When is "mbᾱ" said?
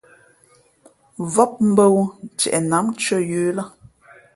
1.69-1.83